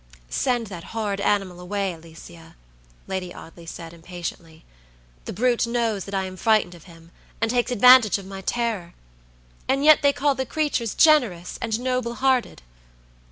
"Send 0.31 0.65
that 0.65 0.83
horrid 0.95 1.21
animal 1.21 1.59
away, 1.59 1.93
Alicia," 1.93 2.55
Lady 3.05 3.31
Audley 3.31 3.67
said, 3.67 3.93
impatiently. 3.93 4.65
"The 5.25 5.31
brute 5.33 5.67
knows 5.67 6.05
that 6.05 6.15
I 6.15 6.25
am 6.25 6.37
frightened 6.37 6.73
of 6.73 6.85
him, 6.85 7.11
and 7.39 7.51
takes 7.51 7.69
advantage 7.69 8.17
of 8.17 8.25
my 8.25 8.41
terror. 8.41 8.95
And 9.67 9.85
yet 9.85 10.01
they 10.01 10.11
call 10.11 10.33
the 10.33 10.43
creatures 10.43 10.95
generous 10.95 11.59
and 11.61 11.79
noble 11.79 12.15
hearted! 12.15 12.63